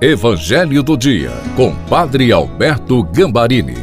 [0.00, 3.74] Evangelho do Dia, com Padre Alberto Gambarini.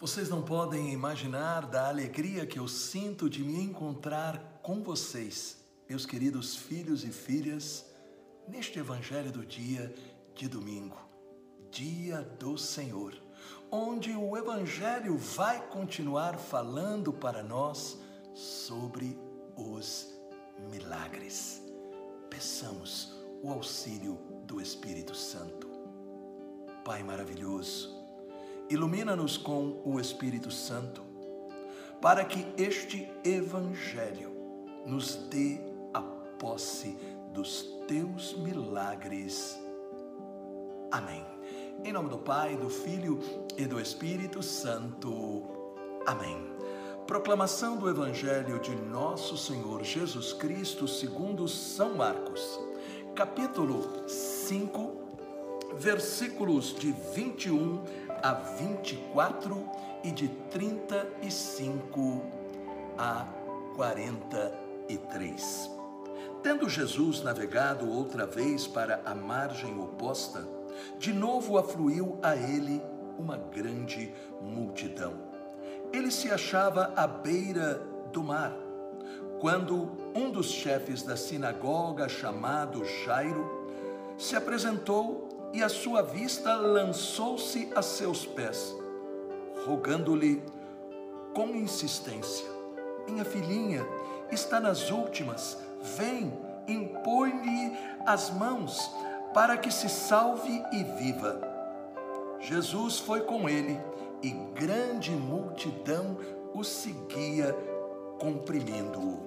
[0.00, 5.56] Vocês não podem imaginar da alegria que eu sinto de me encontrar com vocês,
[5.88, 7.86] meus queridos filhos e filhas,
[8.48, 9.94] neste Evangelho do Dia
[10.34, 10.98] de domingo,
[11.70, 13.23] Dia do Senhor
[13.70, 17.98] onde o Evangelho vai continuar falando para nós
[18.34, 19.18] sobre
[19.56, 20.14] os
[20.70, 21.62] milagres.
[22.30, 25.68] Peçamos o auxílio do Espírito Santo.
[26.84, 27.94] Pai maravilhoso,
[28.68, 31.02] ilumina-nos com o Espírito Santo,
[32.00, 34.30] para que este Evangelho
[34.86, 35.58] nos dê
[35.92, 36.02] a
[36.38, 36.96] posse
[37.32, 39.58] dos teus milagres.
[40.90, 41.33] Amém.
[41.82, 43.18] Em nome do Pai, do Filho
[43.56, 45.42] e do Espírito Santo.
[46.06, 46.54] Amém.
[47.06, 52.60] Proclamação do Evangelho de Nosso Senhor Jesus Cristo segundo São Marcos,
[53.14, 54.92] capítulo 5,
[55.76, 57.82] versículos de 21
[58.22, 59.68] a 24
[60.04, 62.22] e de 35
[62.96, 63.26] a
[63.74, 65.70] 43.
[66.42, 70.46] Tendo Jesus navegado outra vez para a margem oposta,
[70.98, 72.82] de novo afluiu a ele
[73.18, 75.14] uma grande multidão.
[75.92, 77.80] Ele se achava à beira
[78.12, 78.52] do mar,
[79.40, 83.68] quando um dos chefes da sinagoga, chamado Jairo,
[84.16, 88.74] se apresentou e, à sua vista, lançou-se a seus pés,
[89.66, 90.42] rogando-lhe
[91.34, 92.46] com insistência:
[93.08, 93.86] Minha filhinha
[94.30, 95.58] está nas últimas,
[95.96, 96.32] vem,
[96.66, 98.90] impõe-lhe as mãos
[99.34, 101.40] para que se salve e viva.
[102.38, 103.80] Jesus foi com ele
[104.22, 106.16] e grande multidão
[106.54, 107.52] o seguia,
[108.20, 109.20] comprimindo-o.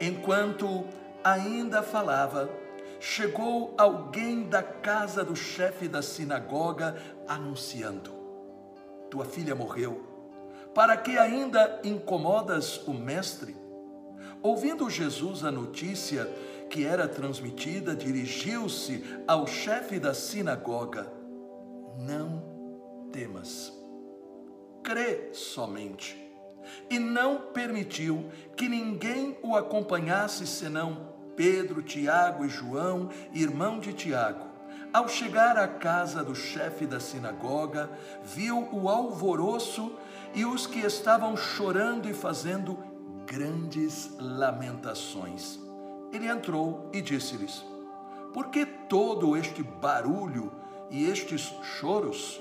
[0.00, 0.86] Enquanto
[1.22, 2.48] ainda falava,
[2.98, 6.96] chegou alguém da casa do chefe da sinagoga
[7.28, 8.10] anunciando:
[9.10, 10.02] Tua filha morreu.
[10.74, 13.59] Para que ainda incomodas o mestre?
[14.42, 16.24] Ouvindo Jesus a notícia,
[16.70, 21.12] que era transmitida, dirigiu-se ao chefe da sinagoga:
[21.98, 22.42] Não
[23.12, 23.72] temas,
[24.82, 26.16] crê somente.
[26.88, 34.46] E não permitiu que ninguém o acompanhasse senão Pedro, Tiago e João, irmão de Tiago.
[34.92, 37.90] Ao chegar à casa do chefe da sinagoga,
[38.24, 39.96] viu o alvoroço
[40.34, 42.89] e os que estavam chorando e fazendo
[43.30, 45.60] grandes lamentações
[46.12, 47.64] ele entrou e disse-lhes:
[48.34, 50.50] Por que todo este barulho
[50.90, 52.40] e estes choros?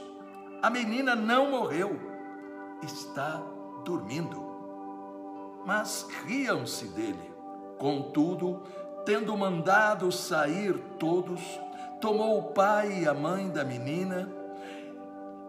[0.63, 1.95] A menina não morreu,
[2.81, 3.43] está
[3.85, 4.43] dormindo.
[5.63, 7.31] Mas riam-se dele.
[7.77, 8.63] Contudo,
[9.05, 11.41] tendo mandado sair todos,
[12.01, 14.27] tomou o pai e a mãe da menina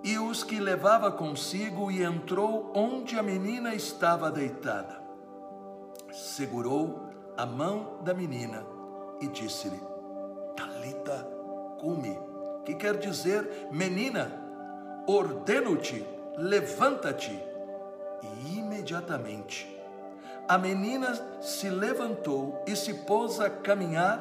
[0.05, 5.10] e os que levava consigo e entrou onde a menina estava deitada.
[6.13, 8.65] Segurou a mão da menina
[9.21, 9.81] e disse-lhe:
[10.57, 11.27] Talita
[11.79, 12.19] cumi,
[12.65, 14.31] que quer dizer, menina,
[15.07, 16.07] ordeno-te,
[16.37, 17.39] levanta-te.
[18.23, 19.81] E imediatamente
[20.51, 24.21] a menina se levantou e se pôs a caminhar,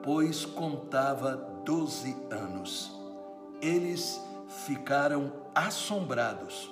[0.00, 1.34] pois contava
[1.64, 2.96] doze anos.
[3.60, 4.22] Eles
[4.64, 6.70] ficaram assombrados.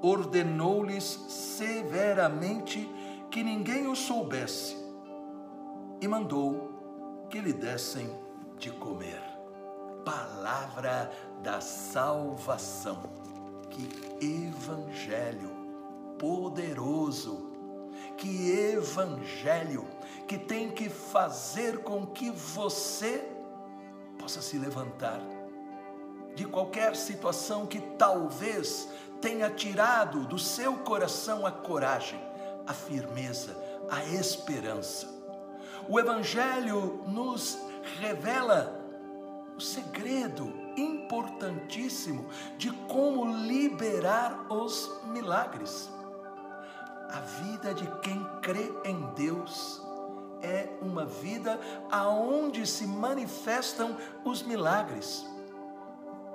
[0.00, 2.88] Ordenou-lhes severamente
[3.32, 4.76] que ninguém o soubesse
[6.02, 8.14] e mandou que lhe dessem
[8.58, 9.22] de comer.
[10.04, 11.10] Palavra
[11.42, 13.02] da salvação.
[13.70, 13.88] Que
[14.22, 15.50] evangelho
[16.18, 17.50] poderoso.
[18.18, 19.86] Que evangelho
[20.28, 23.26] que tem que fazer com que você
[24.18, 25.20] possa se levantar
[26.34, 28.88] de qualquer situação que talvez
[29.22, 32.20] tenha tirado do seu coração a coragem,
[32.66, 33.56] a firmeza,
[33.90, 35.22] a esperança
[35.88, 37.58] o Evangelho nos
[37.98, 38.80] revela
[39.56, 42.26] o segredo importantíssimo
[42.56, 45.90] de como liberar os milagres.
[47.10, 49.82] A vida de quem crê em Deus
[50.40, 51.60] é uma vida
[51.90, 55.26] aonde se manifestam os milagres.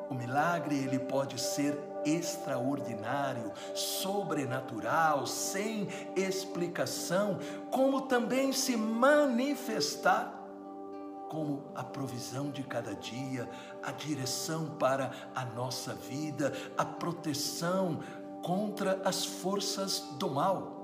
[0.09, 1.77] O milagre ele pode ser
[2.15, 7.39] extraordinário, sobrenatural, sem explicação,
[7.71, 10.33] como também se manifestar
[11.30, 13.50] como a provisão de cada dia,
[13.83, 18.00] a direção para a nossa vida, a proteção
[18.42, 20.77] contra as forças do mal.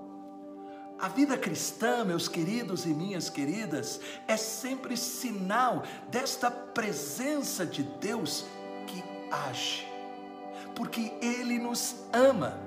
[1.00, 8.46] A vida cristã, meus queridos e minhas queridas, é sempre sinal desta presença de Deus
[8.88, 9.88] que age,
[10.75, 12.60] porque Ele nos ama.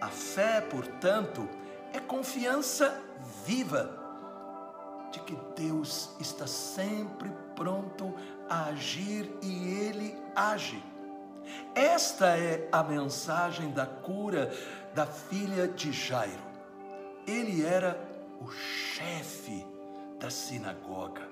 [0.00, 1.48] A fé, portanto,
[1.92, 3.02] é confiança
[3.44, 3.90] viva
[5.10, 8.14] de que Deus está sempre pronto
[8.48, 10.82] a agir e Ele age.
[11.74, 14.52] Esta é a mensagem da cura
[14.94, 16.44] da filha de Jairo.
[17.26, 17.98] Ele era
[18.40, 19.64] o chefe
[20.18, 21.22] da sinagoga.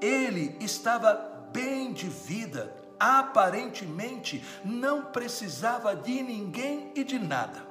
[0.00, 1.14] Ele estava
[1.52, 7.66] bem de vida, aparentemente não precisava de ninguém e de nada.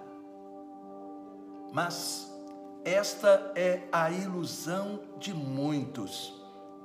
[1.72, 2.32] Mas
[2.84, 6.34] esta é a ilusão de muitos.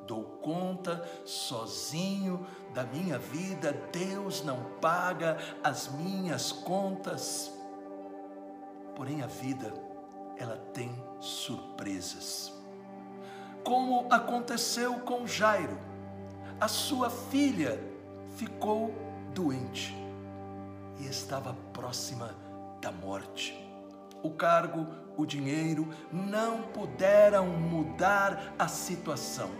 [0.07, 2.45] Dou conta sozinho
[2.75, 7.53] da minha vida, Deus não paga as minhas contas.
[8.97, 9.73] Porém, a vida
[10.37, 10.91] ela tem
[11.21, 12.53] surpresas.
[13.63, 15.79] Como aconteceu com Jairo,
[16.59, 17.90] a sua filha
[18.41, 18.95] ficou
[19.35, 19.95] doente
[20.99, 22.35] e estava próxima
[22.81, 23.55] da morte.
[24.23, 29.51] O cargo, o dinheiro não puderam mudar a situação.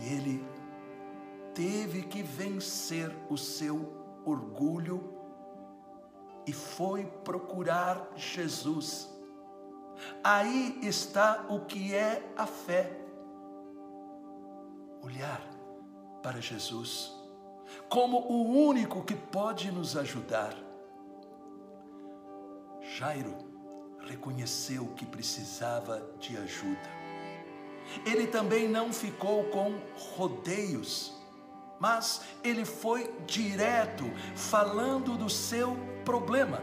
[0.00, 0.44] E ele
[1.52, 3.92] teve que vencer o seu
[4.24, 5.12] orgulho
[6.46, 9.08] e foi procurar Jesus.
[10.22, 12.88] Aí está o que é a fé.
[15.02, 15.59] Olhar
[16.22, 17.12] para Jesus
[17.88, 20.54] como o único que pode nos ajudar.
[22.96, 23.36] Jairo
[24.06, 27.00] reconheceu que precisava de ajuda.
[28.04, 29.78] Ele também não ficou com
[30.16, 31.20] rodeios
[31.80, 34.04] mas ele foi direto
[34.36, 35.74] falando do seu
[36.04, 36.62] problema.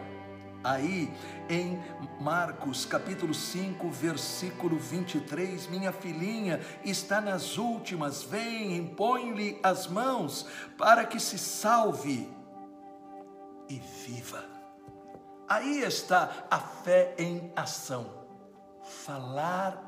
[0.68, 1.10] Aí
[1.50, 1.82] em
[2.20, 10.46] Marcos capítulo 5, versículo 23, minha filhinha está nas últimas, vem, impõe-lhe as mãos
[10.78, 12.30] para que se salve
[13.70, 14.44] e viva.
[15.48, 18.06] Aí está a fé em ação.
[18.84, 19.82] Falar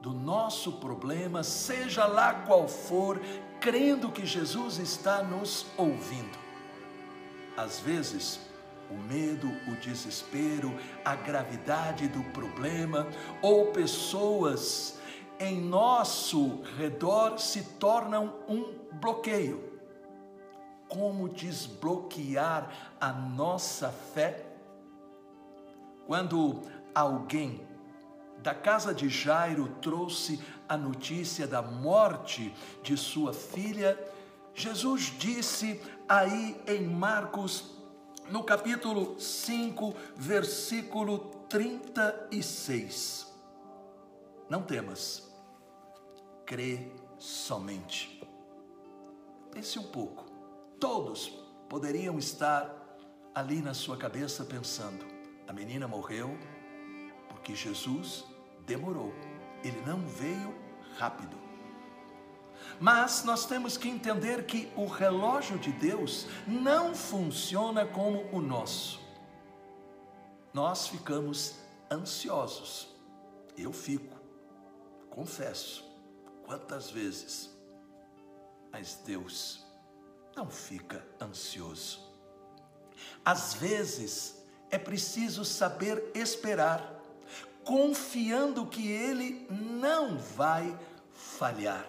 [0.00, 3.20] do nosso problema, seja lá qual for,
[3.60, 6.38] crendo que Jesus está nos ouvindo.
[7.56, 8.48] Às vezes,
[8.90, 13.06] o medo, o desespero, a gravidade do problema
[13.40, 14.98] ou pessoas
[15.38, 19.70] em nosso redor se tornam um bloqueio.
[20.88, 22.70] Como desbloquear
[23.00, 24.44] a nossa fé?
[26.06, 26.60] Quando
[26.94, 27.66] alguém
[28.42, 33.98] da casa de Jairo trouxe a notícia da morte de sua filha,
[34.54, 37.79] Jesus disse aí em Marcos,
[38.30, 41.18] no capítulo 5, versículo
[41.48, 43.26] 36.
[44.48, 45.30] Não temas,
[46.46, 48.22] crê somente.
[49.50, 50.24] Pense um pouco.
[50.78, 51.28] Todos
[51.68, 52.98] poderiam estar
[53.34, 55.04] ali na sua cabeça pensando:
[55.46, 56.38] a menina morreu
[57.28, 58.24] porque Jesus
[58.66, 59.12] demorou,
[59.64, 60.54] ele não veio
[60.96, 61.49] rápido.
[62.78, 69.00] Mas nós temos que entender que o relógio de Deus não funciona como o nosso.
[70.52, 71.56] Nós ficamos
[71.90, 72.88] ansiosos.
[73.56, 74.16] Eu fico,
[75.10, 75.84] confesso,
[76.44, 77.50] quantas vezes.
[78.72, 79.64] Mas Deus
[80.36, 82.08] não fica ansioso.
[83.24, 84.36] Às vezes
[84.70, 87.00] é preciso saber esperar
[87.64, 90.76] confiando que ele não vai
[91.12, 91.86] falhar.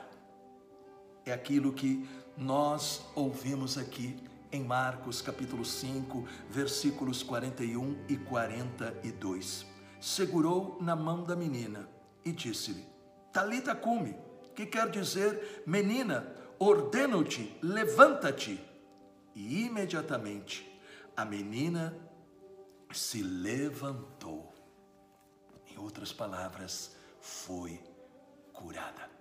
[1.25, 4.17] É aquilo que nós ouvimos aqui
[4.51, 9.65] em Marcos capítulo 5, versículos 41 e 42.
[9.99, 11.87] Segurou na mão da menina
[12.25, 12.85] e disse-lhe:
[13.31, 14.15] Talita cume,
[14.55, 18.59] que quer dizer, menina, ordeno-te, levanta-te.
[19.33, 20.69] E imediatamente
[21.15, 21.95] a menina
[22.91, 24.51] se levantou
[25.81, 27.81] outras palavras, foi
[28.53, 29.20] curada.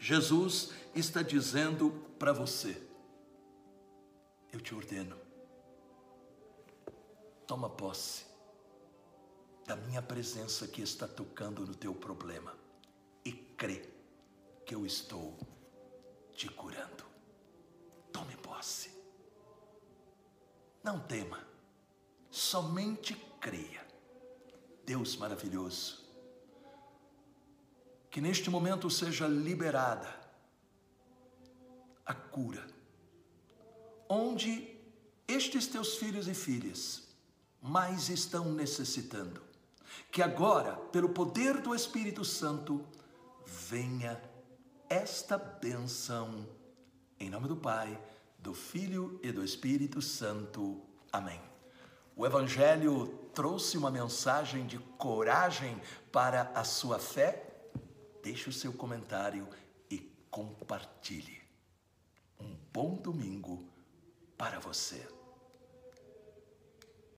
[0.00, 2.82] Jesus está dizendo para você:
[4.50, 5.16] eu te ordeno,
[7.46, 8.24] toma posse
[9.66, 12.56] da minha presença que está tocando no teu problema
[13.22, 13.88] e crê
[14.64, 15.36] que eu estou
[16.32, 17.04] te curando.
[18.10, 18.90] Tome posse.
[20.82, 21.46] Não tema,
[22.30, 23.86] somente creia.
[24.86, 25.99] Deus maravilhoso.
[28.10, 30.08] Que neste momento seja liberada
[32.04, 32.66] a cura,
[34.08, 34.76] onde
[35.28, 37.08] estes teus filhos e filhas
[37.62, 39.40] mais estão necessitando.
[40.10, 42.84] Que agora, pelo poder do Espírito Santo,
[43.46, 44.20] venha
[44.88, 46.48] esta benção.
[47.18, 47.96] Em nome do Pai,
[48.38, 50.80] do Filho e do Espírito Santo.
[51.12, 51.40] Amém.
[52.16, 57.49] O Evangelho trouxe uma mensagem de coragem para a sua fé?
[58.22, 59.48] Deixe o seu comentário
[59.90, 59.98] e
[60.30, 61.40] compartilhe.
[62.38, 63.66] Um bom domingo
[64.36, 65.19] para você.